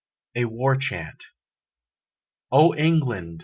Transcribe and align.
A 0.33 0.45
WAR 0.45 0.77
CHANT 0.77 1.25
O 2.51 2.73
England! 2.73 3.39